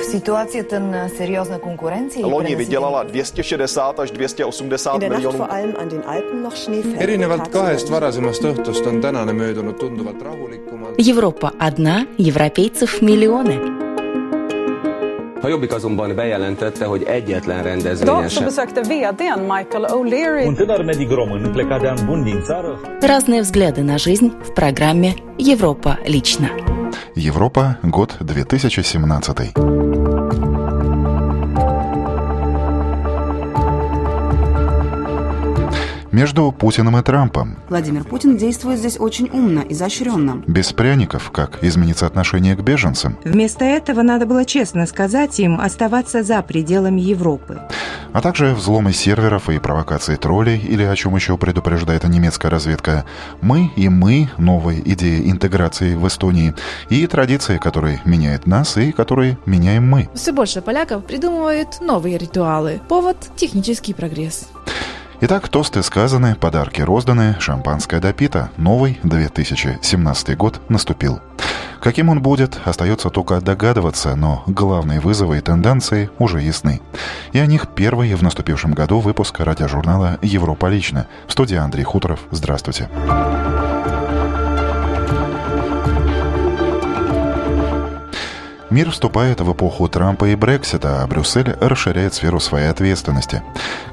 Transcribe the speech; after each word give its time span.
В 0.00 0.04
ситуацията 0.04 0.80
на 0.80 1.08
сериозна 1.08 1.58
конкуренция 1.58 2.20
и 2.20 2.24
Loni 2.24 2.56
vydělala 2.56 3.02
260 3.02 3.98
až 4.00 4.10
280 4.10 4.98
miljonů. 4.98 5.46
erinevalt 6.98 7.48
kahest 7.48 7.88
varasemast 7.88 8.42
õhtust 8.42 8.86
on 8.86 9.00
tänane 9.00 9.32
möödunud 9.32 9.76
tunduvalt 9.78 10.22
rahulikumalt. 10.22 10.94
Европа 10.98 11.52
одна, 11.58 12.06
европейцев 12.18 13.02
миллионы. 13.02 13.56
A 15.42 15.48
Jobbik 15.48 15.72
azonban 15.72 16.14
bejelentette, 16.16 16.84
hogy 16.84 17.02
egyetlen 17.02 17.62
rendezvényen 17.62 18.28
sem 18.28 18.44
besökte 18.44 18.80
vdn 18.80 19.40
Michael 19.40 19.84
O'Leary 19.88 20.46
Un 20.46 20.54
tânăr 20.54 20.84
medic 20.84 21.10
român 21.10 21.50
plecat 21.52 21.80
de 21.80 21.88
an 21.88 21.98
bun 22.06 22.22
din 22.24 22.42
țară 22.42 22.80
Разные 23.00 23.40
взгляды 23.40 23.82
на 23.82 23.96
жизнь 23.98 24.28
в 24.42 24.52
программе 24.54 25.14
«Европа 25.38 25.98
лично». 26.06 26.48
Европа, 27.16 27.78
год 27.82 28.16
2017. 28.20 29.79
Между 36.12 36.50
Путиным 36.50 36.98
и 36.98 37.02
Трампом. 37.02 37.56
Владимир 37.68 38.02
Путин 38.02 38.36
действует 38.36 38.78
здесь 38.80 38.98
очень 38.98 39.30
умно, 39.32 39.62
изощренно. 39.68 40.42
Без 40.46 40.72
пряников, 40.72 41.30
как 41.30 41.62
изменится 41.62 42.06
отношение 42.06 42.56
к 42.56 42.60
беженцам. 42.60 43.16
Вместо 43.24 43.64
этого 43.64 44.02
надо 44.02 44.26
было 44.26 44.44
честно 44.44 44.86
сказать 44.86 45.38
им 45.38 45.60
оставаться 45.60 46.24
за 46.24 46.42
пределами 46.42 47.00
Европы. 47.00 47.60
А 48.12 48.20
также 48.20 48.54
взломы 48.54 48.92
серверов 48.92 49.48
и 49.48 49.60
провокации 49.60 50.16
троллей, 50.16 50.58
или 50.58 50.82
о 50.82 50.96
чем 50.96 51.14
еще 51.14 51.36
предупреждает 51.38 52.02
немецкая 52.02 52.48
разведка. 52.48 53.04
Мы 53.40 53.70
и 53.76 53.88
мы, 53.88 54.30
новые 54.36 54.80
идеи 54.92 55.30
интеграции 55.30 55.94
в 55.94 56.08
Эстонии, 56.08 56.54
и 56.88 57.06
традиции, 57.06 57.58
которые 57.58 58.00
меняют 58.04 58.48
нас 58.48 58.76
и 58.76 58.90
которые 58.90 59.38
меняем 59.46 59.88
мы. 59.88 60.08
Все 60.14 60.32
больше 60.32 60.60
поляков 60.60 61.04
придумывают 61.04 61.80
новые 61.80 62.18
ритуалы. 62.18 62.80
Повод– 62.88 63.16
технический 63.36 63.94
прогресс. 63.94 64.48
Итак, 65.22 65.50
тосты 65.50 65.82
сказаны, 65.82 66.34
подарки 66.34 66.80
розданы, 66.80 67.36
шампанское 67.40 68.00
допито. 68.00 68.48
Новый 68.56 68.98
2017 69.02 70.34
год 70.34 70.62
наступил. 70.70 71.20
Каким 71.78 72.08
он 72.08 72.22
будет, 72.22 72.58
остается 72.64 73.10
только 73.10 73.38
догадываться, 73.42 74.16
но 74.16 74.42
главные 74.46 74.98
вызовы 74.98 75.36
и 75.36 75.40
тенденции 75.42 76.08
уже 76.18 76.40
ясны. 76.40 76.80
И 77.32 77.38
о 77.38 77.44
них 77.44 77.68
первый 77.74 78.14
в 78.14 78.22
наступившем 78.22 78.72
году 78.72 79.00
выпуск 79.00 79.38
радиожурнала 79.40 80.18
«Европа 80.22 80.70
лично». 80.70 81.06
В 81.26 81.32
студии 81.32 81.56
Андрей 81.56 81.84
Хуторов. 81.84 82.20
Здравствуйте. 82.30 82.88
Мир 88.70 88.92
вступает 88.92 89.40
в 89.40 89.52
эпоху 89.52 89.88
Трампа 89.88 90.26
и 90.26 90.36
Брексита, 90.36 91.02
а 91.02 91.06
Брюссель 91.08 91.56
расширяет 91.60 92.14
сферу 92.14 92.38
своей 92.38 92.68
ответственности. 92.68 93.42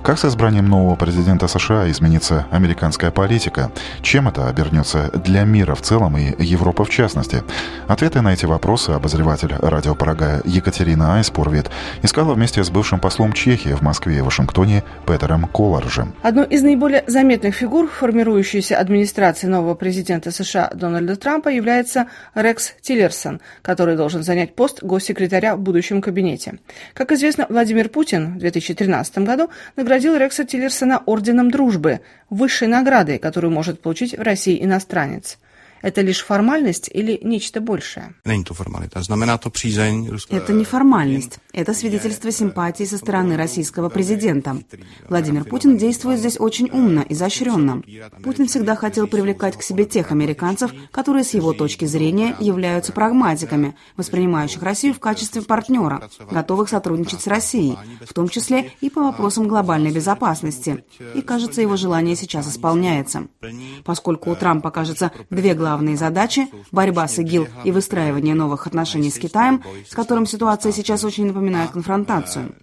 Как 0.03 0.19
с 0.19 0.25
избранием 0.25 0.69
нового 0.69 0.95
президента 0.95 1.47
США 1.47 1.89
изменится 1.89 2.45
американская 2.51 3.09
политика? 3.09 3.71
Чем 4.03 4.27
это 4.27 4.47
обернется 4.47 5.09
для 5.15 5.45
мира 5.45 5.73
в 5.73 5.81
целом 5.81 6.15
и 6.15 6.31
Европы 6.37 6.83
в 6.83 6.91
частности? 6.91 7.41
Ответы 7.87 8.21
на 8.21 8.33
эти 8.33 8.45
вопросы 8.45 8.91
обозреватель 8.91 9.51
радиопрогая 9.51 10.43
Екатерина 10.45 11.15
Айспурвит 11.15 11.71
искала 12.03 12.35
вместе 12.35 12.63
с 12.63 12.69
бывшим 12.69 12.99
послом 12.99 13.33
Чехии 13.33 13.73
в 13.73 13.81
Москве 13.81 14.19
и 14.19 14.21
Вашингтоне 14.21 14.83
Петером 15.07 15.47
Колоржем. 15.47 16.13
Одной 16.21 16.45
из 16.45 16.61
наиболее 16.61 17.03
заметных 17.07 17.55
фигур 17.55 17.89
формирующейся 17.89 18.77
администрации 18.77 19.47
нового 19.47 19.73
президента 19.73 20.29
США 20.29 20.69
Дональда 20.71 21.15
Трампа 21.15 21.49
является 21.49 22.09
Рекс 22.35 22.73
Тиллерсон, 22.81 23.41
который 23.63 23.97
должен 23.97 24.21
занять 24.21 24.55
пост 24.55 24.66
госсекретаря 24.81 25.55
в 25.55 25.59
будущем 25.59 26.01
кабинете. 26.01 26.59
Как 26.93 27.11
известно, 27.11 27.45
Владимир 27.49 27.89
Путин 27.89 28.35
в 28.35 28.39
2013 28.39 29.19
году 29.19 29.49
наградил 29.75 30.15
Рекса 30.15 30.45
Тиллерсона 30.45 31.01
Орденом 31.05 31.51
Дружбы, 31.51 32.01
высшей 32.29 32.67
наградой, 32.67 33.19
которую 33.19 33.51
может 33.51 33.81
получить 33.81 34.17
в 34.17 34.21
России 34.21 34.63
иностранец. 34.63 35.37
Это 35.81 36.01
лишь 36.01 36.23
формальность 36.23 36.89
или 36.93 37.19
нечто 37.23 37.61
большее? 37.61 38.15
Это 40.29 40.53
не 40.53 40.63
формальность. 40.63 41.39
Это 41.53 41.73
свидетельство 41.73 42.31
симпатии 42.31 42.83
со 42.83 42.97
стороны 42.97 43.37
российского 43.37 43.89
президента. 43.89 44.57
Владимир 45.07 45.43
Путин 45.43 45.77
действует 45.77 46.19
здесь 46.19 46.39
очень 46.39 46.69
умно, 46.71 47.05
изощренно. 47.07 47.83
Путин 48.23 48.47
всегда 48.47 48.75
хотел 48.75 49.07
привлекать 49.07 49.57
к 49.57 49.61
себе 49.61 49.85
тех 49.85 50.11
американцев, 50.11 50.71
которые 50.91 51.23
с 51.23 51.33
его 51.33 51.53
точки 51.53 51.85
зрения 51.85 52.35
являются 52.39 52.91
прагматиками, 52.91 53.75
воспринимающих 53.95 54.61
Россию 54.63 54.93
в 54.93 54.99
качестве 54.99 55.41
партнера, 55.41 56.09
готовых 56.31 56.69
сотрудничать 56.69 57.21
с 57.21 57.27
Россией, 57.27 57.77
в 58.05 58.13
том 58.13 58.29
числе 58.29 58.71
и 58.81 58.89
по 58.89 59.01
вопросам 59.01 59.47
глобальной 59.47 59.91
безопасности. 59.91 60.83
И, 61.13 61.21
кажется, 61.21 61.61
его 61.61 61.75
желание 61.75 62.15
сейчас 62.15 62.49
исполняется. 62.49 63.27
Поскольку 63.83 64.31
у 64.31 64.35
Трампа, 64.35 64.71
кажется, 64.71 65.11
две 65.29 65.53
главные 65.53 65.66
главные 65.67 65.97
задачи– 65.97 66.47
борьба 66.71 67.07
с 67.07 67.19
ИГИЛ 67.19 67.47
и 67.65 67.71
выстраивание 67.71 68.35
новых 68.35 68.67
отношений 68.67 69.11
с 69.11 69.19
Китаем, 69.19 69.61
с 69.85 69.93
которым 69.93 70.25
ситуация 70.25 70.71
сейчас 70.71 71.03
очень 71.03 71.27
напоминает 71.27 71.71
конфронтацию. 71.71 72.55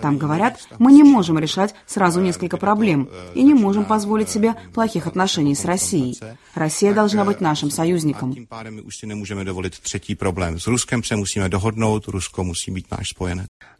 Там 0.00 0.18
говорят, 0.18 0.58
мы 0.78 0.92
не 0.92 1.02
можем 1.02 1.38
решать 1.38 1.74
сразу 1.86 2.20
несколько 2.20 2.56
проблем 2.56 3.08
и 3.34 3.42
не 3.42 3.54
можем 3.54 3.84
позволить 3.84 4.28
себе 4.28 4.54
плохих 4.74 5.06
отношений 5.06 5.54
с 5.54 5.64
Россией. 5.64 6.18
Россия 6.54 6.94
должна 6.94 7.24
быть 7.24 7.40
нашим 7.40 7.70
союзником. 7.70 8.34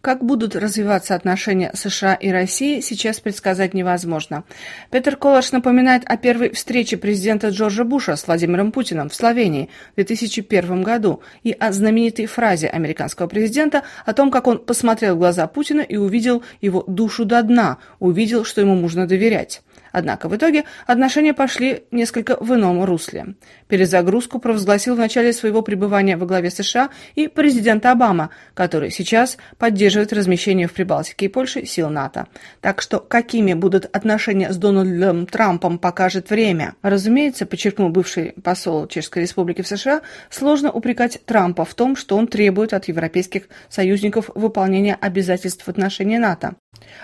Как 0.01 0.25
будут 0.25 0.55
развиваться 0.55 1.17
отношения 1.17 1.73
США 1.75 2.15
и 2.15 2.31
России, 2.31 2.81
сейчас 2.81 3.19
предсказать 3.19 3.75
невозможно. 3.75 4.45
Петер 4.91 5.17
Колаш 5.17 5.51
напоминает 5.51 6.05
о 6.07 6.17
первой 6.17 6.51
встрече 6.51 6.97
президента 6.97 7.49
Джорджа 7.49 7.85
Буша 7.85 8.15
с 8.15 8.27
Владимиром 8.27 8.71
Путиным 8.71 9.09
в 9.09 9.15
Словении 9.15 9.69
в 9.93 9.97
2001 9.97 10.83
году 10.83 11.21
и 11.43 11.51
о 11.51 11.73
знаменитой 11.73 12.27
фразе 12.27 12.69
американского 12.69 13.27
президента 13.27 13.83
о 14.07 14.13
том, 14.13 14.31
как 14.31 14.47
он 14.47 14.59
посмотрел 14.59 15.17
в 15.17 15.19
глаза 15.19 15.47
Путина 15.49 15.81
и 15.89 15.97
увидел 15.97 16.43
его 16.61 16.85
душу 16.87 17.25
до 17.25 17.43
дна, 17.43 17.79
увидел, 17.99 18.45
что 18.45 18.61
ему 18.61 18.75
можно 18.75 19.07
доверять. 19.07 19.63
Однако 19.93 20.29
в 20.29 20.37
итоге 20.37 20.65
отношения 20.87 21.35
пошли 21.35 21.85
несколько 21.91 22.37
в 22.41 22.55
ином 22.55 22.85
русле. 22.85 23.35
Перезагрузку 23.69 24.39
провозгласил 24.39 24.95
в 24.95 24.99
начале 24.99 25.33
своего 25.33 25.63
пребывания 25.63 26.17
во 26.17 26.27
главе 26.27 26.51
США 26.51 26.91
и 27.15 27.29
президент 27.29 27.85
Обама, 27.87 28.31
который 28.55 28.91
сейчас 28.91 29.39
поддерживает 29.59 30.13
размещение 30.13 30.67
в 30.67 30.73
Прибалтике 30.73 31.27
и 31.27 31.29
Польше 31.29 31.65
сил 31.67 31.91
НАТО. 31.91 32.27
Так 32.61 32.83
что 32.83 32.99
какими 32.99 33.55
будут 33.55 33.85
отношения 33.95 34.53
с 34.53 34.57
Дональдом 34.57 35.27
Трампом, 35.27 35.79
покажет 35.79 36.31
время. 36.31 36.75
Разумеется, 36.83 37.47
подчеркнул 37.47 37.91
бывший 37.91 38.35
посол 38.43 38.87
Чешской 38.87 39.23
Республики 39.23 39.63
в 39.63 39.69
США, 39.69 40.03
сложно 40.31 40.71
упрекать 40.71 41.21
Трампа 41.25 41.65
в 41.65 41.75
том, 41.75 41.97
что 41.97 42.17
он 42.17 42.27
требует 42.27 42.73
от 42.73 42.89
европейских 42.89 43.49
союзников 43.69 44.31
выполнения 44.35 44.97
обязательств 45.01 45.65
в 45.65 45.69
отношении 45.69 46.19
НАТО. 46.19 46.57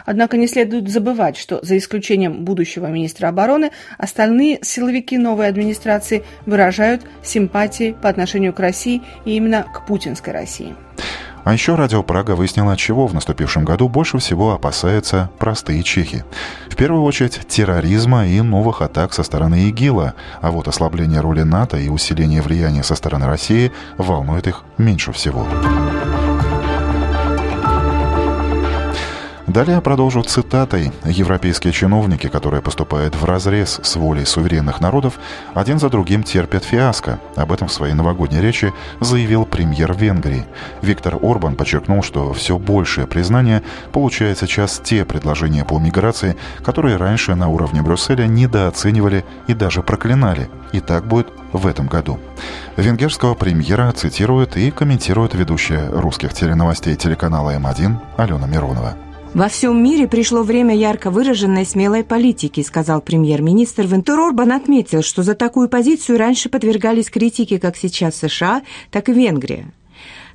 Однако 0.04 0.36
не 0.36 0.46
следует 0.46 0.88
забывать, 0.88 1.36
что 1.36 1.60
за 1.62 1.76
исключением 1.78 2.44
будущего 2.44 2.73
министра 2.80 3.28
обороны, 3.28 3.70
остальные 3.98 4.60
силовики 4.62 5.18
новой 5.18 5.48
администрации 5.48 6.24
выражают 6.46 7.02
симпатии 7.22 7.96
по 8.00 8.08
отношению 8.08 8.52
к 8.52 8.60
России 8.60 9.02
и 9.24 9.36
именно 9.36 9.62
к 9.62 9.86
путинской 9.86 10.32
России. 10.32 10.74
А 11.44 11.52
еще 11.52 11.74
Радио 11.74 12.02
Прага 12.02 12.34
выяснила, 12.34 12.74
чего 12.76 13.06
в 13.06 13.12
наступившем 13.12 13.64
году 13.64 13.88
больше 13.88 14.18
всего 14.18 14.54
опасаются 14.54 15.30
простые 15.38 15.82
чехи. 15.82 16.24
В 16.70 16.76
первую 16.76 17.02
очередь 17.02 17.40
терроризма 17.46 18.26
и 18.26 18.40
новых 18.40 18.80
атак 18.80 19.12
со 19.12 19.22
стороны 19.22 19.68
ИГИЛа, 19.68 20.14
а 20.40 20.50
вот 20.50 20.68
ослабление 20.68 21.20
роли 21.20 21.42
НАТО 21.42 21.76
и 21.76 21.90
усиление 21.90 22.40
влияния 22.40 22.82
со 22.82 22.94
стороны 22.94 23.26
России 23.26 23.72
волнует 23.98 24.46
их 24.46 24.62
меньше 24.78 25.12
всего. 25.12 25.46
Далее 29.54 29.80
продолжу 29.80 30.20
цитатой. 30.24 30.90
Европейские 31.04 31.72
чиновники, 31.72 32.26
которые 32.26 32.60
поступают 32.60 33.14
в 33.14 33.24
разрез 33.24 33.78
с 33.84 33.94
волей 33.94 34.24
суверенных 34.24 34.80
народов, 34.80 35.20
один 35.54 35.78
за 35.78 35.90
другим 35.90 36.24
терпят 36.24 36.64
фиаско. 36.64 37.20
Об 37.36 37.52
этом 37.52 37.68
в 37.68 37.72
своей 37.72 37.94
новогодней 37.94 38.40
речи 38.40 38.72
заявил 38.98 39.46
премьер 39.46 39.94
Венгрии. 39.94 40.44
Виктор 40.82 41.20
Орбан 41.22 41.54
подчеркнул, 41.54 42.02
что 42.02 42.32
все 42.32 42.58
большее 42.58 43.06
признание 43.06 43.62
получает 43.92 44.38
сейчас 44.38 44.80
те 44.82 45.04
предложения 45.04 45.64
по 45.64 45.78
миграции, 45.78 46.36
которые 46.64 46.96
раньше 46.96 47.36
на 47.36 47.48
уровне 47.48 47.80
Брюсселя 47.80 48.26
недооценивали 48.26 49.24
и 49.46 49.54
даже 49.54 49.84
проклинали. 49.84 50.50
И 50.72 50.80
так 50.80 51.06
будет 51.06 51.28
в 51.52 51.68
этом 51.68 51.86
году. 51.86 52.18
Венгерского 52.76 53.34
премьера 53.34 53.92
цитирует 53.92 54.56
и 54.56 54.72
комментирует 54.72 55.34
ведущая 55.34 55.90
русских 55.92 56.34
теленовостей 56.34 56.96
телеканала 56.96 57.54
М1 57.54 57.98
Алена 58.16 58.48
Миронова. 58.48 58.96
Во 59.34 59.48
всем 59.48 59.82
мире 59.82 60.06
пришло 60.06 60.44
время 60.44 60.76
ярко 60.76 61.10
выраженной 61.10 61.66
смелой 61.66 62.04
политики, 62.04 62.60
сказал 62.60 63.00
премьер-министр 63.00 63.84
Вентур 63.84 64.20
Орбан 64.20 64.52
отметил, 64.52 65.02
что 65.02 65.24
за 65.24 65.34
такую 65.34 65.68
позицию 65.68 66.18
раньше 66.18 66.48
подвергались 66.48 67.10
критике 67.10 67.58
как 67.58 67.76
сейчас 67.76 68.14
США, 68.14 68.62
так 68.92 69.08
и 69.08 69.12
Венгрия. 69.12 69.72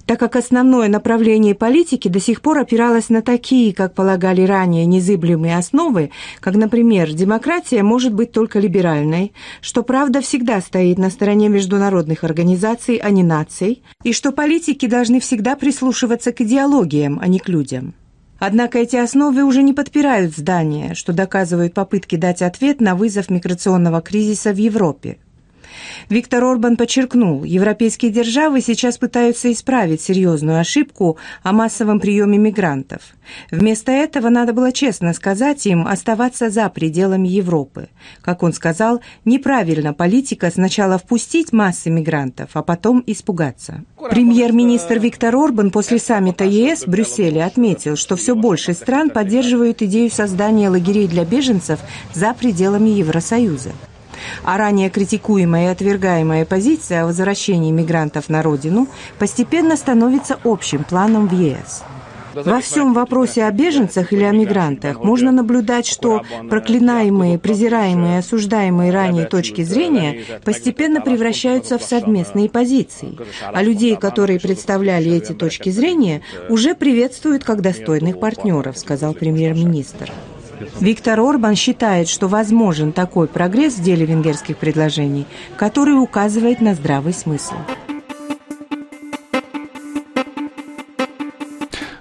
так 0.05 0.19
как 0.19 0.35
основное 0.35 0.89
направление 0.89 1.55
политики 1.55 2.09
до 2.09 2.19
сих 2.19 2.41
пор 2.41 2.57
опиралось 2.57 3.07
на 3.07 3.21
такие, 3.21 3.73
как 3.73 3.93
полагали 3.93 4.41
ранее, 4.41 4.85
незыблемые 4.85 5.55
основы, 5.55 6.11
как, 6.41 6.55
например, 6.55 7.13
демократия 7.13 7.83
может 7.83 8.13
быть 8.13 8.33
только 8.33 8.59
либеральной, 8.59 9.31
что 9.61 9.81
правда 9.83 10.19
всегда 10.19 10.59
стоит 10.59 10.97
на 10.97 11.09
стороне 11.09 11.47
международных 11.47 12.25
организаций, 12.25 12.97
а 12.97 13.11
не 13.11 13.23
наций, 13.23 13.81
и 14.03 14.11
что 14.11 14.33
политики 14.33 14.87
должны 14.87 15.21
всегда 15.21 15.55
прислушиваться 15.55 16.33
к 16.33 16.41
идеологиям, 16.41 17.17
а 17.21 17.27
не 17.27 17.39
к 17.39 17.47
людям. 17.47 17.93
Однако 18.39 18.79
эти 18.79 18.95
основы 18.95 19.43
уже 19.43 19.61
не 19.61 19.73
подпирают 19.73 20.33
здания, 20.35 20.95
что 20.95 21.11
доказывают 21.11 21.73
попытки 21.73 22.15
дать 22.15 22.41
ответ 22.41 22.79
на 22.79 22.95
вызов 22.95 23.29
миграционного 23.29 24.01
кризиса 24.01 24.53
в 24.53 24.57
Европе. 24.57 25.17
Виктор 26.09 26.43
Орбан 26.43 26.77
подчеркнул, 26.77 27.43
европейские 27.43 28.11
державы 28.11 28.61
сейчас 28.61 28.97
пытаются 28.97 29.51
исправить 29.51 30.01
серьезную 30.01 30.59
ошибку 30.59 31.17
о 31.43 31.51
массовом 31.51 31.99
приеме 31.99 32.37
мигрантов. 32.37 33.01
Вместо 33.51 33.91
этого 33.91 34.29
надо 34.29 34.53
было 34.53 34.71
честно 34.71 35.13
сказать 35.13 35.65
им 35.65 35.87
оставаться 35.87 36.49
за 36.49 36.69
пределами 36.69 37.27
Европы. 37.27 37.89
Как 38.21 38.43
он 38.43 38.53
сказал, 38.53 39.01
неправильно 39.25 39.93
политика 39.93 40.49
сначала 40.51 40.97
впустить 40.97 41.53
массы 41.53 41.89
мигрантов, 41.89 42.51
а 42.53 42.63
потом 42.63 43.03
испугаться. 43.05 43.83
Премьер-министр 44.09 44.99
Виктор 44.99 45.35
Орбан 45.35 45.71
после 45.71 45.99
саммита 45.99 46.45
ЕС 46.45 46.83
в 46.83 46.89
Брюсселе 46.89 47.43
отметил, 47.43 47.95
что 47.95 48.15
все 48.15 48.35
больше 48.35 48.73
стран 48.73 49.09
поддерживают 49.09 49.81
идею 49.81 50.09
создания 50.09 50.69
лагерей 50.69 51.07
для 51.07 51.25
беженцев 51.25 51.79
за 52.13 52.33
пределами 52.33 52.89
Евросоюза 52.89 53.71
а 54.43 54.57
ранее 54.57 54.89
критикуемая 54.89 55.67
и 55.67 55.71
отвергаемая 55.71 56.45
позиция 56.45 57.03
о 57.03 57.07
возвращении 57.07 57.71
мигрантов 57.71 58.29
на 58.29 58.41
родину 58.41 58.87
постепенно 59.17 59.75
становится 59.75 60.39
общим 60.43 60.83
планом 60.83 61.27
в 61.27 61.33
ЕС. 61.33 61.83
Во 62.33 62.61
всем 62.61 62.93
вопросе 62.93 63.43
о 63.45 63.51
беженцах 63.51 64.13
или 64.13 64.23
о 64.23 64.31
мигрантах 64.31 65.03
можно 65.03 65.31
наблюдать, 65.31 65.87
что 65.87 66.21
проклинаемые, 66.49 67.39
презираемые, 67.39 68.19
осуждаемые 68.19 68.91
ранее 68.91 69.25
точки 69.25 69.63
зрения 69.63 70.23
постепенно 70.43 71.01
превращаются 71.01 71.77
в 71.77 71.83
совместные 71.83 72.49
позиции, 72.49 73.17
а 73.41 73.63
людей, 73.63 73.95
которые 73.95 74.39
представляли 74.39 75.11
эти 75.11 75.33
точки 75.33 75.69
зрения, 75.69 76.21
уже 76.49 76.75
приветствуют 76.75 77.43
как 77.43 77.61
достойных 77.61 78.19
партнеров, 78.19 78.77
сказал 78.77 79.13
премьер-министр. 79.13 80.11
Виктор 80.79 81.19
Орбан 81.19 81.55
считает, 81.55 82.07
что 82.07 82.27
возможен 82.27 82.91
такой 82.91 83.27
прогресс 83.27 83.75
в 83.75 83.83
деле 83.83 84.05
венгерских 84.05 84.57
предложений, 84.57 85.25
который 85.57 86.01
указывает 86.01 86.61
на 86.61 86.73
здравый 86.73 87.13
смысл. 87.13 87.55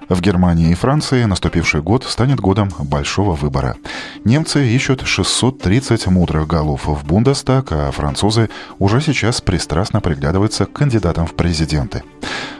В 0.08 0.22
Германии 0.22 0.70
и 0.70 0.74
Франции 0.74 1.24
наступивший 1.24 1.82
год 1.82 2.04
станет 2.04 2.40
годом 2.40 2.70
большого 2.78 3.34
выбора. 3.34 3.76
Немцы 4.24 4.66
ищут 4.66 5.02
630 5.06 6.06
мудрых 6.06 6.46
голов 6.46 6.86
в 6.86 7.04
Бундестаг, 7.04 7.72
а 7.72 7.90
французы 7.90 8.48
уже 8.78 9.02
сейчас 9.02 9.42
пристрастно 9.42 10.00
приглядываются 10.00 10.64
к 10.64 10.72
кандидатам 10.72 11.26
в 11.26 11.34
президенты. 11.34 12.02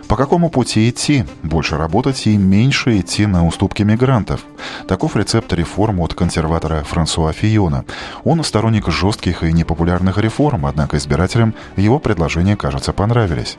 По 0.08 0.16
какому 0.16 0.48
пути 0.48 0.88
идти? 0.88 1.24
Больше 1.42 1.76
работать 1.76 2.26
и 2.26 2.36
меньше 2.38 2.98
идти 2.98 3.26
на 3.26 3.46
уступки 3.46 3.82
мигрантов. 3.82 4.40
Таков 4.86 5.16
рецепт 5.16 5.52
реформ 5.52 6.00
от 6.00 6.14
консерватора 6.14 6.82
Франсуа 6.82 7.32
Фиона. 7.32 7.84
Он 8.24 8.42
сторонник 8.42 8.88
жестких 8.88 9.42
и 9.42 9.52
непопулярных 9.52 10.16
реформ, 10.16 10.64
однако 10.64 10.96
избирателям 10.96 11.54
его 11.76 11.98
предложения, 11.98 12.56
кажется, 12.56 12.94
понравились. 12.94 13.58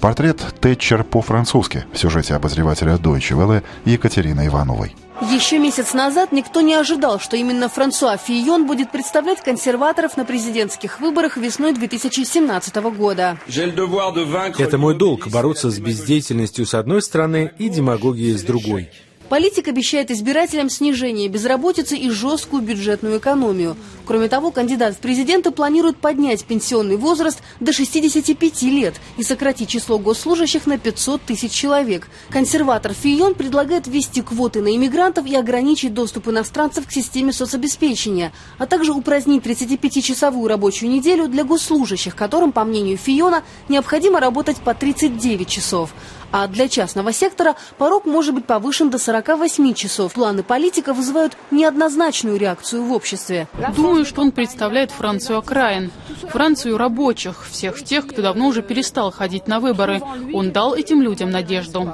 Портрет 0.00 0.40
Тэтчер 0.60 1.02
по-французски 1.02 1.84
в 1.92 1.98
сюжете 1.98 2.36
обозревателя 2.36 2.94
Deutsche 2.94 3.36
Welle 3.36 3.64
Екатерины 3.84 4.46
Ивановой. 4.46 4.94
Еще 5.20 5.58
месяц 5.58 5.94
назад 5.94 6.30
никто 6.30 6.60
не 6.60 6.74
ожидал, 6.74 7.18
что 7.18 7.36
именно 7.36 7.68
Франсуа 7.68 8.16
Фийон 8.16 8.66
будет 8.66 8.92
представлять 8.92 9.42
консерваторов 9.42 10.16
на 10.16 10.24
президентских 10.24 11.00
выборах 11.00 11.36
весной 11.36 11.72
2017 11.74 12.76
года. 12.96 13.36
Это 13.48 14.78
мой 14.78 14.94
долг– 14.94 15.26
бороться 15.30 15.70
с 15.70 15.78
бездеятельностью 15.80 16.66
с 16.66 16.74
одной 16.74 17.02
стороны 17.02 17.52
и 17.58 17.68
демагогией 17.68 18.38
с 18.38 18.42
другой. 18.42 18.90
Политик 19.28 19.68
обещает 19.68 20.10
избирателям 20.10 20.70
снижение 20.70 21.28
безработицы 21.28 21.96
и 21.96 22.08
жесткую 22.08 22.62
бюджетную 22.62 23.18
экономию. 23.18 23.76
Кроме 24.06 24.28
того, 24.28 24.50
кандидат 24.50 24.94
в 24.94 24.98
президенты 24.98 25.50
планирует 25.50 25.98
поднять 25.98 26.44
пенсионный 26.44 26.96
возраст 26.96 27.42
до 27.60 27.74
65 27.74 28.62
лет 28.62 28.94
и 29.18 29.22
сократить 29.22 29.68
число 29.68 29.98
госслужащих 29.98 30.66
на 30.66 30.78
500 30.78 31.20
тысяч 31.20 31.52
человек. 31.52 32.08
Консерватор 32.30 32.94
Фион 32.94 33.34
предлагает 33.34 33.86
ввести 33.86 34.22
квоты 34.22 34.62
на 34.62 34.74
иммигрантов 34.74 35.26
и 35.26 35.36
ограничить 35.36 35.92
доступ 35.92 36.28
иностранцев 36.28 36.86
к 36.86 36.92
системе 36.92 37.34
соцобеспечения, 37.34 38.32
а 38.56 38.66
также 38.66 38.92
упразднить 38.92 39.42
35-часовую 39.44 40.48
рабочую 40.48 40.90
неделю 40.90 41.28
для 41.28 41.44
госслужащих, 41.44 42.16
которым, 42.16 42.52
по 42.52 42.64
мнению 42.64 42.96
Фиона, 42.96 43.42
необходимо 43.68 44.20
работать 44.20 44.56
по 44.56 44.72
39 44.72 45.46
часов. 45.46 45.92
А 46.30 46.46
для 46.46 46.68
частного 46.68 47.12
сектора 47.12 47.54
порог 47.78 48.04
может 48.04 48.34
быть 48.34 48.44
повышен 48.44 48.90
до 48.90 48.98
48 48.98 49.74
часов. 49.74 50.12
Планы 50.12 50.42
политика 50.42 50.92
вызывают 50.92 51.36
неоднозначную 51.50 52.36
реакцию 52.36 52.84
в 52.84 52.92
обществе. 52.92 53.48
Думаю, 53.76 54.04
что 54.04 54.20
он 54.20 54.32
представляет 54.32 54.90
Францию 54.90 55.38
окраин. 55.38 55.90
Францию 56.28 56.76
рабочих, 56.76 57.46
всех 57.48 57.82
тех, 57.82 58.06
кто 58.06 58.22
давно 58.22 58.48
уже 58.48 58.62
перестал 58.62 59.10
ходить 59.10 59.46
на 59.46 59.60
выборы. 59.60 60.02
Он 60.34 60.52
дал 60.52 60.74
этим 60.74 61.00
людям 61.00 61.30
надежду. 61.30 61.92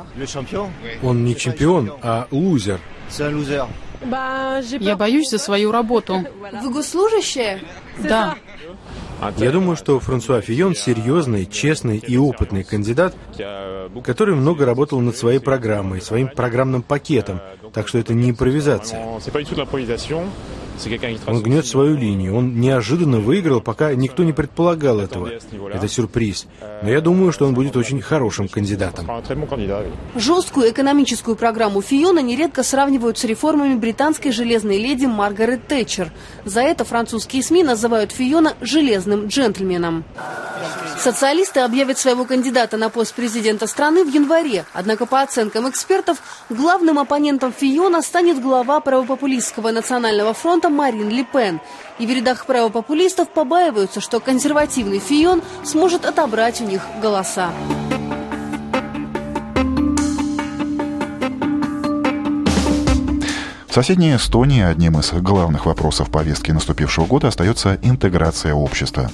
Он 1.02 1.24
не 1.24 1.36
чемпион, 1.36 1.92
а 2.02 2.26
лузер. 2.30 2.80
Я 4.80 4.96
боюсь 4.96 5.30
за 5.30 5.38
свою 5.38 5.72
работу. 5.72 6.24
Вы 6.62 6.70
госслужащие? 6.70 7.62
Да. 7.98 8.34
Я 9.36 9.50
думаю, 9.50 9.76
что 9.76 10.00
Франсуа 10.00 10.40
Фион 10.40 10.74
серьезный, 10.74 11.46
честный 11.46 11.98
и 11.98 12.16
опытный 12.16 12.64
кандидат, 12.64 13.14
который 14.04 14.34
много 14.34 14.64
работал 14.64 15.00
над 15.00 15.16
своей 15.16 15.38
программой, 15.38 16.00
своим 16.00 16.28
программным 16.28 16.82
пакетом, 16.82 17.40
так 17.72 17.88
что 17.88 17.98
это 17.98 18.14
не 18.14 18.30
импровизация. 18.30 19.00
Он 21.26 21.42
гнет 21.42 21.66
свою 21.66 21.96
линию. 21.96 22.34
Он 22.34 22.60
неожиданно 22.60 23.20
выиграл, 23.20 23.60
пока 23.60 23.94
никто 23.94 24.24
не 24.24 24.32
предполагал 24.32 25.00
этого. 25.00 25.30
Это 25.72 25.88
сюрприз. 25.88 26.46
Но 26.82 26.90
я 26.90 27.00
думаю, 27.00 27.32
что 27.32 27.46
он 27.46 27.54
будет 27.54 27.76
очень 27.76 28.00
хорошим 28.00 28.48
кандидатом. 28.48 29.08
Жесткую 30.14 30.70
экономическую 30.70 31.36
программу 31.36 31.80
Фиона 31.80 32.20
нередко 32.20 32.62
сравнивают 32.62 33.18
с 33.18 33.24
реформами 33.24 33.74
британской 33.74 34.32
железной 34.32 34.78
леди 34.78 35.06
Маргарет 35.06 35.66
Тэтчер. 35.66 36.12
За 36.44 36.60
это 36.60 36.84
французские 36.84 37.42
СМИ 37.42 37.62
называют 37.62 38.12
Фиона 38.12 38.54
железным 38.60 39.26
джентльменом. 39.26 40.04
Социалисты 40.98 41.60
объявят 41.60 41.98
своего 41.98 42.24
кандидата 42.24 42.76
на 42.76 42.88
пост 42.88 43.14
президента 43.14 43.66
страны 43.66 44.04
в 44.04 44.08
январе. 44.08 44.64
Однако, 44.72 45.06
по 45.06 45.20
оценкам 45.20 45.68
экспертов, 45.68 46.18
главным 46.48 46.98
оппонентом 46.98 47.52
Фиона 47.52 48.00
станет 48.00 48.40
глава 48.40 48.80
правопопулистского 48.80 49.70
национального 49.70 50.32
фронта 50.32 50.63
Марин 50.68 51.08
Ле 51.08 51.24
Пен. 51.24 51.60
И 51.98 52.06
в 52.06 52.10
рядах 52.10 52.46
правопопулистов 52.46 53.28
побаиваются, 53.28 54.00
что 54.00 54.20
консервативный 54.20 54.98
Фион 54.98 55.42
сможет 55.64 56.04
отобрать 56.04 56.60
у 56.60 56.64
них 56.64 56.82
голоса. 57.00 57.50
В 63.74 63.74
соседней 63.74 64.14
Эстонии 64.14 64.62
одним 64.62 65.00
из 65.00 65.12
главных 65.12 65.66
вопросов 65.66 66.08
повестки 66.08 66.52
наступившего 66.52 67.06
года 67.06 67.26
остается 67.26 67.76
интеграция 67.82 68.54
общества. 68.54 69.10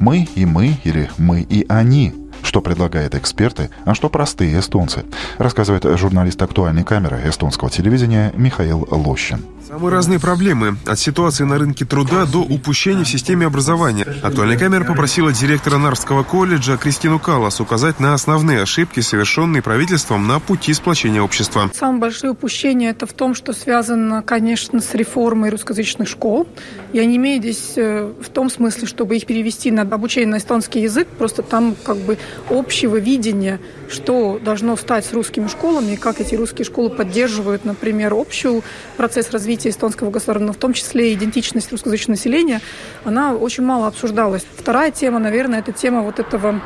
Мы 0.00 0.28
и 0.34 0.44
мы 0.44 0.78
или 0.82 1.08
мы 1.16 1.42
и 1.42 1.64
они 1.68 2.12
что 2.50 2.60
предлагают 2.60 3.14
эксперты, 3.14 3.70
а 3.84 3.94
что 3.94 4.08
простые 4.08 4.58
эстонцы, 4.58 5.04
рассказывает 5.38 5.84
журналист 5.96 6.42
актуальной 6.42 6.82
камеры 6.82 7.22
эстонского 7.24 7.70
телевидения 7.70 8.32
Михаил 8.34 8.88
Лощин. 8.90 9.44
Самые 9.70 9.92
разные 9.92 10.18
проблемы, 10.18 10.76
от 10.84 10.98
ситуации 10.98 11.44
на 11.44 11.56
рынке 11.56 11.84
труда 11.84 12.26
до 12.26 12.38
упущений 12.38 13.04
в 13.04 13.08
системе 13.08 13.46
образования. 13.46 14.04
Актуальная 14.20 14.58
камера 14.58 14.82
попросила 14.82 15.32
директора 15.32 15.78
Нарвского 15.78 16.24
колледжа 16.24 16.76
Кристину 16.76 17.20
Калас 17.20 17.60
указать 17.60 18.00
на 18.00 18.12
основные 18.12 18.62
ошибки, 18.62 18.98
совершенные 18.98 19.62
правительством 19.62 20.26
на 20.26 20.40
пути 20.40 20.74
сплочения 20.74 21.22
общества. 21.22 21.70
Самое 21.72 22.00
большое 22.00 22.32
упущение 22.32 22.90
это 22.90 23.06
в 23.06 23.12
том, 23.12 23.36
что 23.36 23.52
связано, 23.52 24.22
конечно, 24.22 24.80
с 24.80 24.92
реформой 24.94 25.50
русскоязычных 25.50 26.08
школ. 26.08 26.48
Я 26.92 27.04
не 27.04 27.14
имею 27.18 27.40
здесь 27.40 27.74
э, 27.76 28.12
в 28.20 28.28
том 28.28 28.50
смысле, 28.50 28.88
чтобы 28.88 29.18
их 29.18 29.26
перевести 29.26 29.70
на 29.70 29.82
обучение 29.82 30.30
на 30.30 30.38
эстонский 30.38 30.82
язык, 30.82 31.06
просто 31.06 31.42
там 31.42 31.76
как 31.84 31.98
бы 31.98 32.18
общего 32.48 32.96
видения, 32.96 33.60
что 33.88 34.38
должно 34.38 34.76
стать 34.76 35.04
с 35.04 35.12
русскими 35.12 35.48
школами, 35.48 35.92
и 35.92 35.96
как 35.96 36.20
эти 36.20 36.34
русские 36.34 36.64
школы 36.64 36.90
поддерживают, 36.90 37.64
например, 37.64 38.14
общий 38.14 38.62
процесс 38.96 39.30
развития 39.30 39.70
эстонского 39.70 40.10
государства, 40.10 40.52
в 40.52 40.56
том 40.56 40.72
числе 40.72 41.12
идентичность 41.12 41.70
русскоязычного 41.72 42.16
населения, 42.16 42.60
она 43.04 43.34
очень 43.34 43.64
мало 43.64 43.86
обсуждалась. 43.86 44.46
Вторая 44.56 44.90
тема, 44.90 45.18
наверное, 45.18 45.58
это 45.58 45.72
тема 45.72 46.02
вот 46.02 46.18
этого 46.18 46.60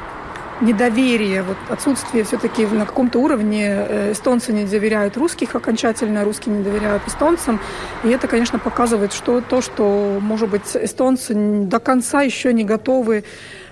недоверие, 0.61 1.43
вот 1.43 1.57
отсутствие 1.69 2.25
все-таки 2.25 2.66
на 2.66 2.87
каком-то 2.87 3.19
уровне 3.19 3.66
э, 3.66 4.12
эстонцы 4.12 4.52
не 4.52 4.64
доверяют 4.64 5.16
русских 5.16 5.54
окончательно, 5.54 6.25
русские 6.25 6.57
не 6.57 6.62
доверяют 6.62 7.02
эстонцам. 7.07 7.61
И 8.04 8.09
это, 8.09 8.28
конечно, 8.28 8.59
показывает, 8.59 9.12
что 9.12 9.40
то, 9.40 9.61
что, 9.61 10.19
может 10.21 10.49
быть, 10.49 10.62
эстонцы 10.75 11.35
до 11.35 11.81
конца 11.81 12.23
еще 12.23 12.52
не 12.52 12.64
готовы 12.64 13.25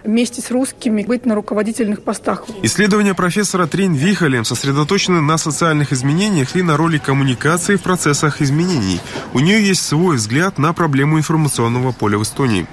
вместе 0.04 0.40
с 0.40 0.50
русскими 0.50 1.02
быть 1.02 1.26
на 1.26 1.34
руководительных 1.34 2.02
постах. 2.02 2.44
Исследования 2.62 3.14
профессора 3.14 3.66
Трин 3.66 3.94
Вихалем 3.94 4.44
сосредоточены 4.44 5.20
на 5.20 5.38
социальных 5.38 5.92
изменениях 5.92 6.56
и 6.56 6.62
на 6.62 6.76
роли 6.76 6.98
коммуникации 6.98 7.76
в 7.76 7.82
процессах 7.82 8.40
изменений. 8.42 9.00
У 9.32 9.40
нее 9.40 9.66
есть 9.66 9.84
свой 9.86 10.16
взгляд 10.16 10.58
на 10.58 10.72
проблему 10.72 11.18
информационного 11.18 11.92
поля 11.92 12.18
в 12.18 12.22
Эстонии. 12.22 12.66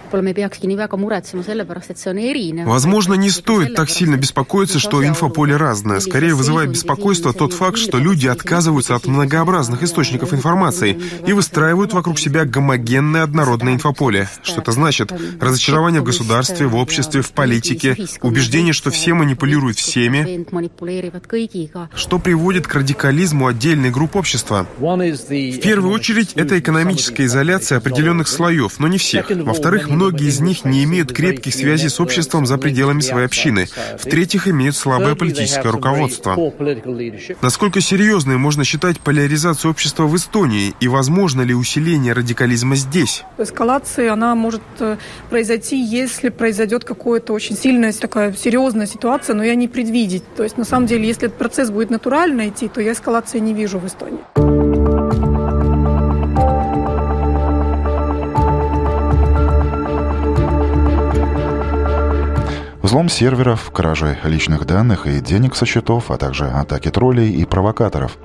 Возможно, 2.65 3.13
не 3.13 3.29
стоит 3.29 3.75
так 3.75 3.89
сильно 3.89 4.15
беспокоиться, 4.15 4.79
что 4.79 5.05
инфополе 5.05 5.55
разное. 5.55 5.99
Скорее 5.99 6.33
вызывает 6.33 6.69
беспокойство 6.71 7.33
тот 7.33 7.53
факт, 7.53 7.77
что 7.77 7.97
люди 7.97 8.27
отказываются 8.27 8.95
от 8.95 9.05
многообразных 9.05 9.83
источников 9.83 10.33
информации 10.33 10.99
и 11.25 11.33
выстраивают 11.33 11.93
вокруг 11.93 12.19
себя 12.19 12.45
гомогенное 12.45 13.23
однородное 13.23 13.73
инфополе. 13.73 14.29
Что 14.43 14.61
это 14.61 14.71
значит? 14.71 15.11
Разочарование 15.39 16.01
в 16.01 16.05
государстве, 16.05 16.67
в 16.67 16.75
обществе, 16.75 17.18
в 17.21 17.31
политике, 17.31 17.95
убеждение, 18.21 18.73
что 18.73 18.91
все 18.91 19.13
манипулируют 19.13 19.77
всеми, 19.77 20.45
что 21.95 22.19
приводит 22.19 22.67
к 22.67 22.75
радикализму 22.75 23.47
отдельной 23.47 23.91
групп 23.91 24.15
общества. 24.15 24.67
В 24.77 25.59
первую 25.59 25.93
очередь, 25.93 26.33
это 26.33 26.59
экономическая 26.59 27.25
изоляция 27.25 27.77
определенных 27.77 28.27
слоев, 28.27 28.79
но 28.79 28.87
не 28.87 28.97
всех. 28.97 29.29
Во-вторых, 29.29 29.89
многие 29.89 30.27
из 30.27 30.39
них 30.39 30.65
не 30.65 30.83
имеют 30.83 31.13
крепких 31.13 31.53
связей 31.53 31.89
с 31.89 31.99
обществом 31.99 32.45
за 32.45 32.57
пределами 32.57 33.01
своей 33.01 33.25
общины. 33.25 33.67
В-третьих, 33.97 34.47
имеют 34.47 34.75
слабое 34.75 35.15
политическое 35.15 35.71
руководство. 35.71 36.37
Насколько 37.41 37.81
серьезной 37.81 38.37
можно 38.37 38.63
считать 38.63 38.99
поляризацию 38.99 39.71
общества 39.71 40.03
в 40.03 40.15
Эстонии 40.15 40.73
и 40.79 40.87
возможно 40.87 41.41
ли 41.41 41.53
усиление 41.53 42.13
радикализма 42.13 42.75
здесь? 42.75 43.23
Эскалация, 43.37 44.13
она 44.13 44.35
может 44.35 44.61
э, 44.79 44.97
произойти, 45.29 45.81
если 45.81 46.29
произойдет 46.29 46.83
какой 46.83 47.08
какое-то 47.09 47.33
очень 47.33 47.55
сильная 47.55 47.91
такая 47.91 48.33
серьезная 48.33 48.85
ситуация, 48.85 49.33
но 49.33 49.43
я 49.43 49.55
не 49.55 49.67
предвидеть. 49.67 50.23
То 50.35 50.43
есть, 50.43 50.59
на 50.59 50.63
самом 50.63 50.85
деле, 50.85 51.07
если 51.07 51.25
этот 51.25 51.39
процесс 51.39 51.71
будет 51.71 51.89
натурально 51.89 52.49
идти, 52.49 52.67
то 52.67 52.81
я 52.81 52.91
эскалации 52.91 53.39
не 53.39 53.55
вижу 53.55 53.79
в 53.79 53.87
Эстонии. 53.87 54.48
Взлом 62.89 63.07
серверов, 63.07 63.69
кражи 63.69 64.17
личных 64.23 64.65
данных 64.65 65.05
и 65.05 65.19
денег 65.19 65.55
со 65.55 65.67
счетов, 65.67 66.09
а 66.09 66.17
также 66.17 66.45
атаки 66.47 66.89
троллей 66.89 67.29
и 67.29 67.45
провокаторов. 67.45 68.17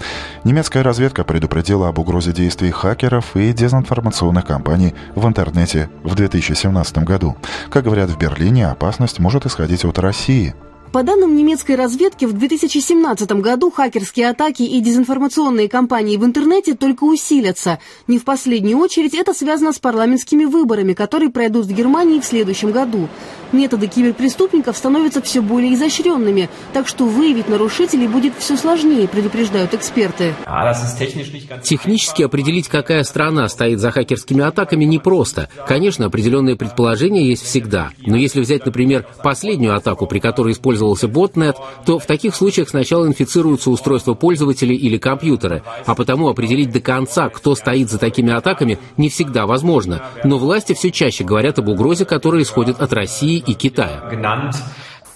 Немецкая 0.43 0.83
разведка 0.83 1.23
предупредила 1.23 1.89
об 1.89 1.99
угрозе 1.99 2.33
действий 2.33 2.71
хакеров 2.71 3.37
и 3.37 3.53
дезинформационных 3.53 4.47
кампаний 4.47 4.95
в 5.15 5.29
интернете 5.29 5.91
в 6.03 6.15
2017 6.15 6.97
году. 7.05 7.37
Как 7.69 7.85
говорят 7.85 8.09
в 8.09 8.17
Берлине, 8.17 8.69
опасность 8.69 9.19
может 9.19 9.45
исходить 9.45 9.85
от 9.85 9.99
России– 9.99 10.55
по 10.95 11.03
данным 11.03 11.35
немецкой 11.35 11.75
разведки, 11.75 12.25
в 12.25 12.35
2017 12.35 13.29
году 13.41 13.73
хакерские 13.73 14.31
атаки 14.31 14.63
и 14.63 14.81
дезинформационные 14.81 15.69
кампании 15.69 16.17
в 16.17 16.25
интернете 16.25 16.77
только 16.77 17.03
усилятся. 17.03 17.81
Не 18.07 18.21
в 18.21 18.25
последнюю 18.25 18.79
очередь 18.79 19.13
это 19.13 19.35
связано 19.35 19.73
с 19.73 19.81
парламентскими 19.81 20.45
выборами, 20.45 20.93
которые 20.93 21.31
пройдут 21.31 21.67
в 21.67 21.73
Германии 21.75 22.21
в 22.21 22.25
следующем 22.25 22.71
году. 22.71 23.09
Методы 23.51 23.89
киберпреступников 23.89 24.77
становятся 24.77 25.21
все 25.21 25.41
более 25.41 25.75
изощренными, 25.75 26.49
так 26.73 26.87
что 26.87 27.07
выявить 27.07 27.49
нарушителей 27.49 28.07
будет 28.07 28.35
все 28.39 28.57
сложнее, 28.57 29.09
предупреждают 29.09 29.75
эксперты. 29.75 30.35
Технически 31.65 32.23
определить, 32.23 32.69
какая 32.69 33.03
страна 33.03 33.49
стоит 33.49 33.81
за 33.81 33.91
хакерскими 33.91 34.45
атаками, 34.45 34.85
непросто. 34.85 35.49
Конечно, 35.67 36.07
определенные 36.07 36.55
предположения 36.55 37.27
есть 37.27 37.43
всегда. 37.43 37.91
Но 38.07 38.17
если 38.17 38.41
взять, 38.41 38.65
например, 38.65 39.07
последнюю 39.25 39.77
атаку, 39.77 40.07
при 40.07 40.21
которой 40.21 40.53
использовался 40.53 40.84
использовался 40.85 41.09
ботнет, 41.09 41.57
то 41.87 41.99
в 41.99 42.07
таких 42.07 42.35
случаях 42.35 42.69
сначала 42.69 43.07
инфицируются 43.07 43.71
устройства 43.71 44.15
пользователей 44.15 44.77
или 44.77 44.99
компьютеры, 44.99 45.63
а 45.87 45.95
потому 45.95 46.29
определить 46.29 46.71
до 46.71 46.81
конца, 46.81 47.29
кто 47.29 47.55
стоит 47.55 47.91
за 47.91 47.99
такими 47.99 48.33
атаками, 48.33 48.79
не 48.97 49.09
всегда 49.09 49.47
возможно. 49.47 50.03
Но 50.25 50.39
власти 50.39 50.75
все 50.75 50.91
чаще 50.91 51.25
говорят 51.25 51.59
об 51.59 51.69
угрозе, 51.69 52.05
которая 52.05 52.43
исходит 52.43 52.81
от 52.81 52.93
России 52.93 53.43
и 53.45 53.55
Китая. 53.55 54.03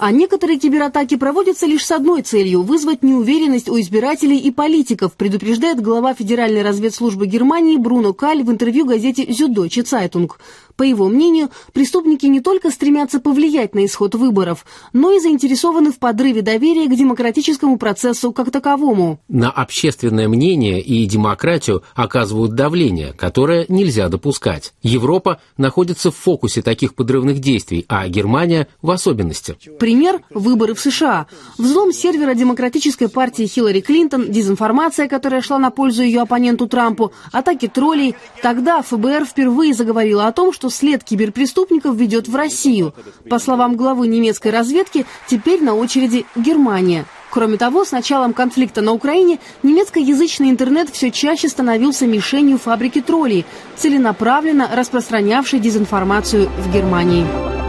А 0.01 0.13
некоторые 0.13 0.61
кибератаки 0.61 1.17
проводятся 1.17 1.67
лишь 1.67 1.85
с 1.85 1.91
одной 1.91 2.23
целью– 2.23 2.63
вызвать 2.63 3.03
неуверенность 3.03 3.69
у 3.69 3.81
избирателей 3.81 4.39
и 4.39 4.53
политиков, 4.53 5.15
предупреждает 5.15 5.81
глава 5.81 6.15
Федеральной 6.15 6.63
разведслужбы 6.63 7.27
Германии 7.27 7.77
Бруно 7.77 8.13
Каль 8.13 8.45
в 8.45 8.51
интервью 8.51 8.87
газете 8.87 9.27
«Зюддойче 9.29 9.83
Цайтунг». 9.83 10.39
По 10.79 10.85
его 10.85 11.09
мнению, 11.09 11.51
преступники 11.73 12.27
не 12.27 12.41
только 12.41 12.71
стремятся 12.71 13.19
повлиять 13.19 13.75
на 13.75 13.85
исход 13.85 14.15
выборов, 14.15 14.65
но 14.93 15.11
и 15.11 15.19
заинтересованы 15.19 15.91
в 15.91 15.99
подрыве 15.99 16.41
доверия 16.41 16.87
к 16.87 16.97
демократическому 16.97 17.79
процессу 17.79 18.31
как 18.33 18.53
таковому. 18.53 19.19
На 19.27 19.51
общественное 19.51 20.29
мнение 20.29 20.81
и 20.81 21.05
демократию 21.07 21.83
оказывают 21.97 22.55
давление, 22.55 23.13
которое 23.13 23.67
нельзя 23.69 24.09
допускать. 24.09 24.73
Европа 24.81 25.41
находится 25.57 26.13
в 26.13 26.17
фокусе 26.17 26.63
таких 26.63 26.95
подрывных 26.95 27.41
действий, 27.41 27.85
а 27.89 28.07
Германия 28.07 28.69
в 28.81 28.93
особенности. 28.93 29.57
Пример– 29.81 30.21
выборы 30.31 30.75
в 30.75 30.81
США. 30.81 31.27
Взлом 31.59 31.93
сервера 31.93 32.35
демократической 32.35 33.09
партии 33.09 33.47
Хиллари 33.47 33.81
Клинтон, 33.81 34.31
дезинформация, 34.31 35.09
которая 35.09 35.41
шла 35.41 35.59
на 35.59 35.73
пользу 35.73 36.05
ее 36.05 36.21
оппоненту 36.21 36.69
Трампу, 36.69 37.13
атаки 37.33 37.67
троллей. 37.67 38.15
Тогда 38.45 38.81
ФБР 38.83 39.25
впервые 39.25 39.75
заговорила 39.75 40.29
о 40.29 40.33
том, 40.33 40.53
что 40.53 40.68
что 40.69 40.77
след 40.77 41.05
киберпреступников 41.05 41.97
ведет 41.97 42.29
в 42.29 42.37
Россию. 42.37 42.95
По 43.29 43.39
словам 43.39 43.77
главы 43.77 44.07
немецкой 44.07 44.49
разведки, 44.49 45.07
теперь 45.27 45.63
на 45.63 45.75
очереди 45.75 46.27
Германия. 46.37 47.05
Кроме 47.31 47.57
того, 47.57 47.85
с 47.85 47.93
началом 47.93 48.33
конфликта 48.33 48.81
на 48.81 48.93
Украине 48.93 49.39
немецкоязычный 49.63 50.51
интернет 50.51 50.89
все 50.91 51.11
чаще 51.11 51.49
становился 51.49 52.07
мишенью 52.07 52.59
фабрики 52.59 53.01
троллей, 53.01 53.45
целенаправленно 53.77 54.69
распространявшей 54.73 55.61
дезинформацию 55.61 56.49
в 56.59 56.73
Германии. 56.73 57.68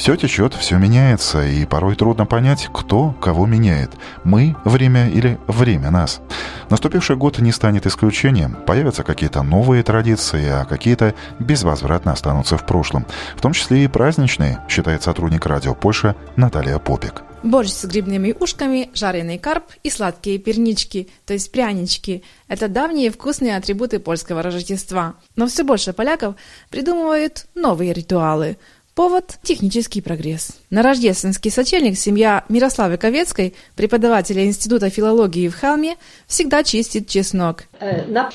Все 0.00 0.16
течет, 0.16 0.54
все 0.54 0.78
меняется, 0.78 1.44
и 1.44 1.66
порой 1.66 1.94
трудно 1.94 2.24
понять, 2.24 2.70
кто 2.72 3.10
кого 3.20 3.44
меняет. 3.44 3.90
Мы, 4.24 4.56
время 4.64 5.10
или 5.10 5.38
время 5.46 5.90
нас. 5.90 6.22
Наступивший 6.70 7.16
год 7.16 7.38
не 7.38 7.52
станет 7.52 7.84
исключением. 7.84 8.56
Появятся 8.66 9.02
какие-то 9.02 9.42
новые 9.42 9.82
традиции, 9.82 10.48
а 10.48 10.64
какие-то 10.64 11.14
безвозвратно 11.38 12.12
останутся 12.12 12.56
в 12.56 12.64
прошлом. 12.64 13.04
В 13.36 13.42
том 13.42 13.52
числе 13.52 13.84
и 13.84 13.88
праздничные, 13.88 14.64
считает 14.70 15.02
сотрудник 15.02 15.44
радио 15.44 15.74
Польша 15.74 16.16
Наталья 16.34 16.78
Попик. 16.78 17.22
Борщ 17.42 17.70
с 17.70 17.84
грибными 17.84 18.34
ушками, 18.38 18.90
жареный 18.94 19.38
карп 19.38 19.64
и 19.82 19.90
сладкие 19.90 20.38
пернички, 20.38 21.08
то 21.26 21.34
есть 21.34 21.52
прянички. 21.52 22.22
Это 22.48 22.68
давние 22.68 23.10
вкусные 23.10 23.56
атрибуты 23.56 23.98
польского 23.98 24.42
Рождества. 24.42 25.14
Но 25.36 25.46
все 25.46 25.62
больше 25.62 25.92
поляков 25.92 26.36
придумывают 26.70 27.48
новые 27.54 27.92
ритуалы– 27.92 28.56
Повод– 29.00 29.38
технический 29.42 30.02
прогресс. 30.02 30.58
На 30.68 30.82
рождественский 30.82 31.50
сочельник 31.50 31.96
семья 31.96 32.44
Мирославы 32.50 32.98
Ковецкой, 32.98 33.54
преподавателя 33.74 34.44
Института 34.44 34.90
филологии 34.90 35.48
в 35.48 35.54
Халме, 35.54 35.96
всегда 36.26 36.62
чистит 36.62 37.08
чеснок. 37.08 37.64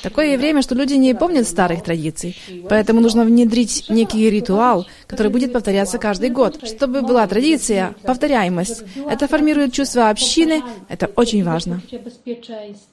Такое 0.01 0.39
время, 0.39 0.63
что 0.63 0.73
люди 0.73 0.95
не 0.95 1.13
помнят 1.13 1.47
старых 1.47 1.83
традиций, 1.83 2.35
поэтому 2.67 2.99
нужно 2.99 3.25
внедрить 3.25 3.85
некий 3.89 4.27
ритуал, 4.27 4.87
который 5.05 5.31
будет 5.31 5.53
повторяться 5.53 5.99
каждый 5.99 6.31
год, 6.31 6.67
чтобы 6.67 7.03
была 7.03 7.27
традиция, 7.27 7.93
повторяемость. 8.01 8.81
Это 9.07 9.27
формирует 9.27 9.71
чувство 9.71 10.09
общины, 10.09 10.63
это 10.89 11.05
очень 11.15 11.43
важно. 11.43 11.83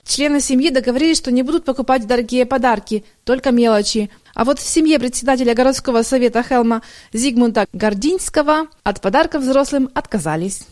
Члены 0.04 0.42
семьи 0.42 0.68
договорились, 0.68 1.16
что 1.16 1.32
не 1.32 1.42
будут 1.42 1.64
покупать 1.64 2.06
дорогие 2.06 2.44
подарки, 2.44 3.02
только 3.24 3.50
мелочи, 3.50 4.10
а 4.34 4.44
вот 4.44 4.58
в 4.58 4.66
семье 4.66 4.98
председателя 4.98 5.54
городского 5.54 6.02
совета 6.02 6.42
Хелма 6.42 6.82
Зигмунда 7.12 7.66
Гординского 7.72 8.66
от 8.82 9.00
подарков 9.00 9.42
взрослым 9.42 9.90
отказались. 9.94 10.66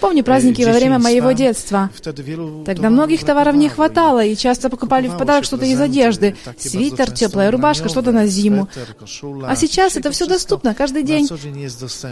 Помню 0.00 0.24
праздники 0.24 0.62
во 0.62 0.72
время 0.72 0.98
моего 0.98 1.32
детства. 1.32 1.90
Тогда 2.66 2.90
многих 2.90 3.24
товаров 3.24 3.54
не 3.54 3.68
хватало, 3.68 4.24
и 4.24 4.36
часто 4.36 4.68
покупали 4.68 5.08
в 5.08 5.16
подарок 5.16 5.44
что-то 5.44 5.64
из 5.64 5.80
одежды. 5.80 6.36
Свитер, 6.58 7.10
теплая 7.10 7.50
рубашка, 7.50 7.88
что-то 7.88 8.12
на 8.12 8.26
зиму. 8.26 8.68
А 9.44 9.56
сейчас 9.56 9.96
это 9.96 10.10
все 10.10 10.26
доступно 10.26 10.74
каждый 10.74 11.02
день. 11.02 11.28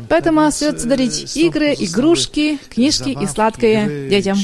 Поэтому 0.09 0.43
остается 0.43 0.87
дарить 0.87 1.37
игры, 1.37 1.75
игрушки, 1.79 2.59
книжки 2.69 3.17
и 3.21 3.27
сладкое 3.27 4.09
детям. 4.09 4.39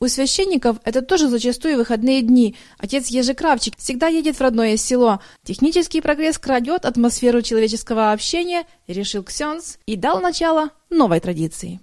У 0.00 0.08
священников 0.08 0.76
это 0.84 1.02
тоже 1.02 1.28
зачастую 1.28 1.76
выходные 1.76 2.22
дни. 2.22 2.56
Отец 2.78 2.97
Отец 2.98 3.10
Ежи 3.10 3.32
Кравчик 3.34 3.74
всегда 3.78 4.08
едет 4.08 4.36
в 4.36 4.40
родное 4.40 4.76
село. 4.76 5.20
Технический 5.44 6.00
прогресс 6.00 6.36
крадет 6.36 6.84
атмосферу 6.84 7.42
человеческого 7.42 8.10
общения, 8.10 8.64
решил 8.88 9.22
Ксенс 9.22 9.78
и 9.86 9.94
дал 9.94 10.20
начало 10.20 10.70
новой 10.90 11.20
традиции. 11.20 11.78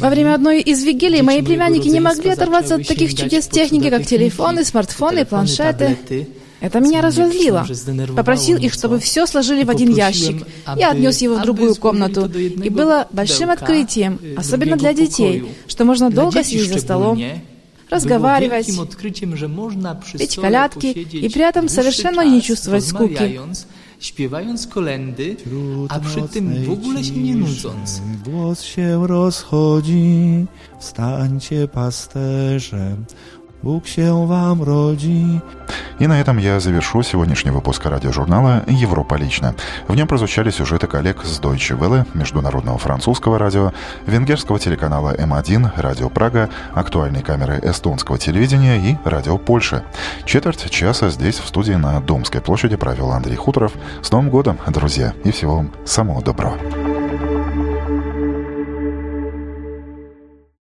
Во 0.00 0.10
время 0.10 0.34
одной 0.34 0.60
из 0.60 0.82
вигилий 0.82 1.22
мои 1.22 1.40
племянники 1.40 1.86
не 1.86 2.00
могли 2.00 2.30
оторваться 2.30 2.74
от 2.74 2.88
таких 2.88 3.14
чудес 3.14 3.46
техники, 3.46 3.90
как 3.90 4.04
телефоны, 4.04 4.64
смартфоны, 4.64 5.24
планшеты. 5.24 5.96
Это 6.60 6.80
меня 6.80 7.02
разозлило. 7.02 7.66
Попросил 8.16 8.56
их, 8.58 8.72
чтобы 8.72 8.98
все 8.98 9.26
сложили 9.26 9.64
в 9.64 9.70
один 9.70 9.90
ящик. 9.94 10.46
Я 10.76 10.92
отнес 10.92 11.20
его 11.20 11.36
в 11.36 11.42
другую 11.42 11.74
комнату. 11.76 12.26
И 12.26 12.70
было 12.70 13.06
большим 13.12 13.50
открытием, 13.50 14.18
особенно 14.36 14.76
для 14.76 14.92
детей, 14.92 15.44
что 15.66 15.84
можно 15.84 16.10
долго 16.10 16.42
сидеть 16.42 16.72
за 16.72 16.78
столом, 16.78 17.20
разговаривать, 17.90 18.66
петь 20.18 20.36
колядки 20.36 20.86
и 20.86 21.28
при 21.28 21.48
этом 21.48 21.68
совершенно 21.68 22.22
не 22.22 22.42
чувствовать 22.42 22.84
скуки. 22.84 23.40
śpiewając 24.00 24.66
kolendy, 24.66 25.36
a 25.88 26.00
przy 26.00 26.22
tym 26.22 26.64
w 26.64 26.70
ogóle 26.70 27.04
się 27.04 27.16
nie 27.16 27.34
nudząc. 27.34 28.02
Głos 28.24 28.62
się 28.62 29.06
rozchodzi, 29.06 30.46
wstańcie 30.78 31.68
pasterze, 31.68 32.96
Бог 33.62 33.88
się 33.88 34.26
вам 34.26 34.62
роди. 34.62 35.40
И 35.98 36.06
на 36.06 36.20
этом 36.20 36.36
я 36.36 36.60
завершу 36.60 37.02
сегодняшний 37.02 37.50
выпуск 37.50 37.84
радиожурнала 37.86 38.64
«Европа 38.66 39.14
лично». 39.14 39.54
В 39.88 39.94
нем 39.94 40.06
прозвучали 40.06 40.50
сюжеты 40.50 40.86
коллег 40.86 41.24
с 41.24 41.40
Deutsche 41.40 41.78
Welle, 41.78 42.06
Международного 42.12 42.76
французского 42.76 43.38
радио, 43.38 43.72
венгерского 44.06 44.58
телеканала 44.58 45.14
М1, 45.14 45.70
Радио 45.76 46.10
Прага, 46.10 46.50
актуальной 46.74 47.22
камеры 47.22 47.60
эстонского 47.62 48.18
телевидения 48.18 48.78
и 48.78 48.96
Радио 49.04 49.38
Польши. 49.38 49.84
Четверть 50.24 50.70
часа 50.70 51.08
здесь, 51.08 51.38
в 51.38 51.46
студии 51.46 51.72
на 51.72 52.00
Домской 52.00 52.40
площади, 52.40 52.76
провел 52.76 53.12
Андрей 53.12 53.36
Хуторов. 53.36 53.72
С 54.02 54.10
Новым 54.10 54.28
годом, 54.28 54.58
друзья, 54.68 55.14
и 55.24 55.30
всего 55.30 55.56
вам 55.56 55.72
самого 55.84 56.22
доброго. 56.22 56.95